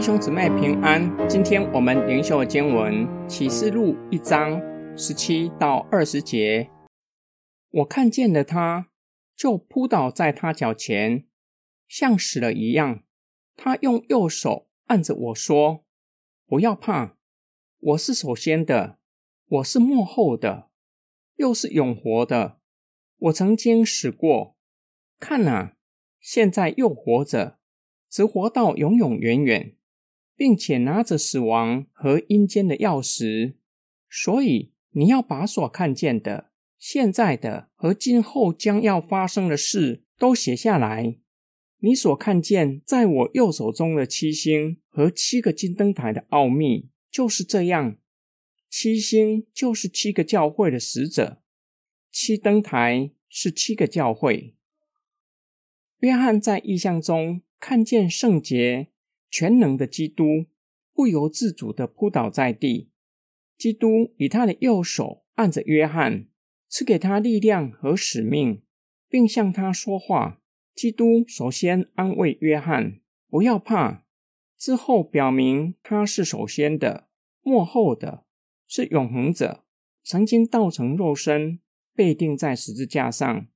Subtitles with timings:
[0.00, 4.58] 弟兄姊妹平安，今天我们灵修的经文启示录一章
[4.96, 6.70] 十七到二十节。
[7.68, 8.88] 我看见了他，
[9.36, 11.26] 就扑倒在他脚前，
[11.86, 13.02] 像死了一样。
[13.54, 15.84] 他用右手按着我说
[16.48, 17.18] ：“不要怕，
[17.80, 18.96] 我是首先的，
[19.48, 20.70] 我是幕后的，
[21.36, 22.58] 又是永活的。
[23.18, 24.56] 我曾经死过，
[25.18, 25.76] 看啊，
[26.18, 27.58] 现在又活着，
[28.08, 29.76] 直活到永永远远。”
[30.40, 33.56] 并且拿着死亡和阴间的钥匙，
[34.08, 41.18] 所以你要把所看见的、现在的和今后将要发生的事都写下来。
[41.80, 47.98] 你所看见在我右手中的七星和七个金灯台的奥秘就是这样。
[48.70, 51.42] 七星就是七个教会的使者，
[52.10, 54.54] 七灯台是七个教会。
[55.98, 58.86] 约翰在异象中看见圣洁。
[59.30, 60.46] 全能的基督
[60.92, 62.90] 不由自主的扑倒在地。
[63.56, 66.26] 基督以他的右手按着约翰，
[66.68, 68.62] 赐给他力量和使命，
[69.08, 70.40] 并向他说话。
[70.74, 74.04] 基督首先安慰约翰：“不要怕。”
[74.56, 77.08] 之后表明他是首先的、
[77.42, 78.24] 幕后的，
[78.66, 79.64] 是永恒者，
[80.02, 81.60] 曾经道成肉身，
[81.94, 83.46] 被钉在十字架上，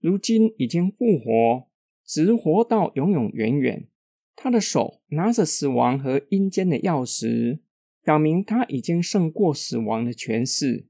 [0.00, 1.68] 如今已经复活，
[2.04, 3.88] 直活到永永远远。
[4.36, 7.60] 他的手拿着死亡和阴间的钥匙，
[8.02, 10.86] 表明他已经胜过死亡的权势。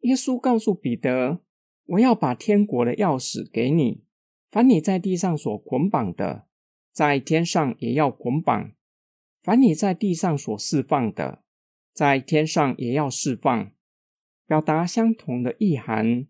[0.00, 1.40] 耶稣告诉彼得
[1.84, 4.04] ：“我要把天国的钥匙给你，
[4.50, 6.46] 凡你在地上所捆绑的，
[6.92, 8.72] 在天上也要捆绑；
[9.42, 11.42] 凡你在地上所释放的，
[11.92, 13.72] 在天上也要释放。”
[14.46, 16.26] 表达相同的意涵。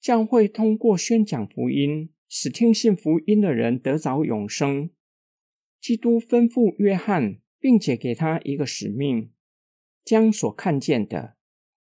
[0.00, 4.90] 教会通过宣讲福音，使听信福音的人得着永生。
[5.80, 9.30] 基督吩咐约翰，并且给他一个使命，
[10.04, 11.36] 将所看见的，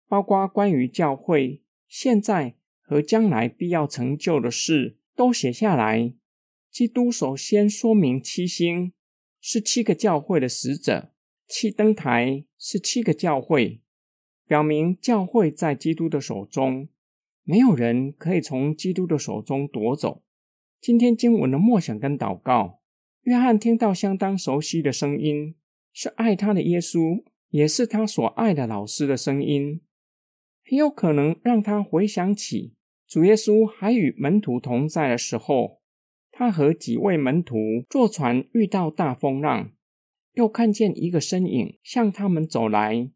[0.08, 6.14] 包括关于教会现在和将来必要成就的事，都写下来。
[6.72, 8.92] 基督首先说明七星
[9.40, 11.14] 是七个教会的使者，
[11.48, 13.82] 七灯台是七个教会，
[14.46, 16.90] 表明教会在基督的手中，
[17.44, 20.24] 没有人可以从基督的手中夺走。
[20.82, 22.82] 今天经文的默想跟祷告。
[23.26, 25.56] 约翰听到相当熟悉的声音，
[25.92, 29.82] 是爱他的耶稣，也是他所爱的老师的声音，
[30.64, 32.76] 很有可能让他回想起
[33.08, 35.82] 主耶稣还与门徒同在的时候，
[36.32, 37.58] 他和几位门徒
[37.90, 39.72] 坐船遇到大风浪，
[40.34, 43.10] 又看见一个身影向他们走来。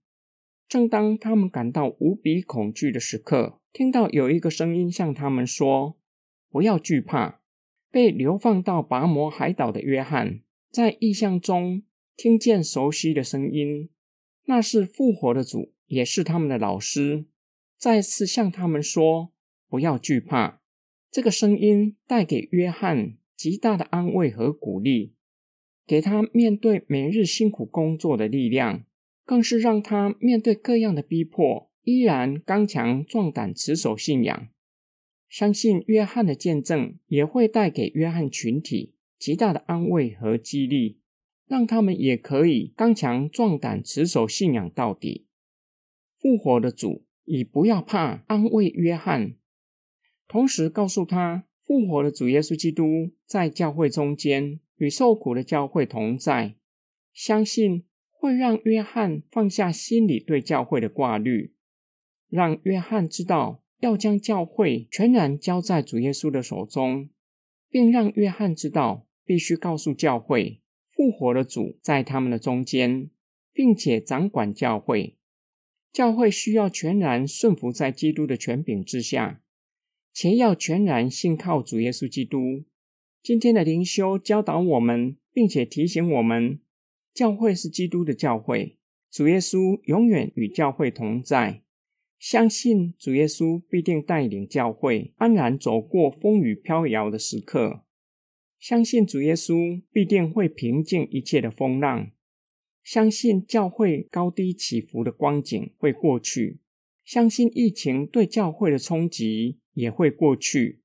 [0.67, 5.99] 正当他们感到无比恐惧的时刻，听到有一个声音向他们说
[6.49, 7.38] ：“不要惧怕。”
[7.91, 10.41] 被流放到拔摩海岛的约翰，
[10.71, 11.83] 在异象中
[12.15, 13.89] 听见熟悉的声音，
[14.45, 17.25] 那是复活的主，也是他们的老师，
[17.77, 19.31] 再次向他们说
[19.67, 20.61] ：“不要惧怕。”
[21.11, 25.15] 这个声音带给约翰极大的安慰和鼓励，
[25.87, 28.85] 给他面对每日辛苦工作的力量，
[29.25, 34.49] 更是让他面对各样的逼迫，依然刚强壮胆，持守信仰。
[35.29, 40.97] 相信约翰的见证也会带给约翰群体极大的安慰和激励，
[41.47, 45.27] 让他们也可以刚强壮胆，持守信仰到底。
[46.17, 49.35] 复活的主以不要怕安慰约翰，
[50.27, 56.55] 同时告诉他，复活的主耶稣基督在教会中间与受苦的教会同在，
[57.13, 61.53] 相信会让约翰放下心里对教会的挂虑，
[62.27, 63.63] 让约翰知道。
[63.79, 67.09] 要将教会全然交在主耶稣的手中，
[67.69, 73.09] 并让约翰知道，必须告诉教会，复活的主在他们的中间，
[73.53, 75.15] 并且掌管教会。
[75.91, 79.41] 教会需要全然顺服在基督的权柄之下，
[80.13, 82.65] 且要全然信靠主耶稣基督。
[83.23, 86.59] 今天的灵修教导我们，并且提醒我们，
[87.13, 88.77] 教会是基督的教会，
[89.09, 91.63] 主耶稣永远与教会同在。
[92.19, 97.85] 相信主耶稣必定带领教会安然走过风雨飘摇的时刻，
[98.59, 102.11] 相信主耶稣必定会平静一切的风浪，
[102.83, 106.59] 相信教会高低起伏的光景会过去，
[107.05, 110.81] 相信疫情对教会的冲击也会过去，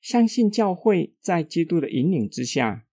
[0.00, 2.86] 相信教会在基督的引领之下，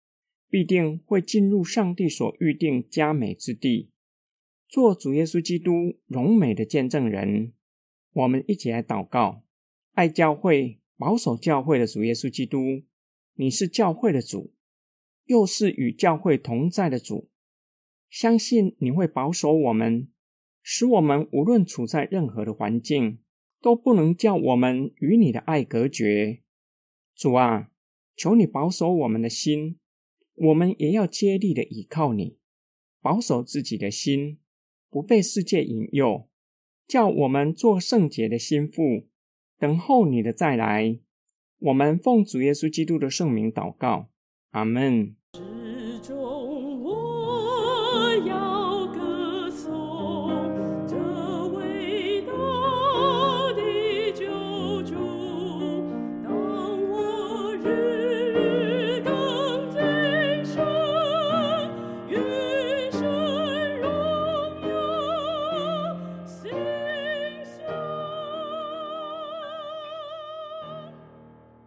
[0.50, 3.92] 必定会进入上帝所预定佳美之地，
[4.68, 7.54] 做主耶稣基督荣美的见证人。
[8.13, 9.44] 我们一起来祷告，
[9.94, 12.83] 爱教会、保守教会的主耶稣基督，
[13.36, 14.54] 你是教会的主，
[15.25, 17.30] 又是与教会同在的主。
[18.09, 20.07] 相信你会保守我们，
[20.63, 23.19] 使我们无论处在任何的环境，
[23.62, 26.42] 都不能叫我们与你的爱隔绝。
[27.15, 27.69] 主啊，
[28.15, 29.77] 求你保守我们的心，
[30.36, 32.38] 我们也要竭力的倚靠你，
[33.01, 34.39] 保守自己的心，
[34.89, 36.30] 不被世界引诱，
[36.88, 39.07] 叫我们做圣洁的心腹，
[39.60, 41.00] 等候你的再来。
[41.60, 44.10] 我们奉主耶稣基督的圣名祷告，
[44.51, 45.16] 阿门。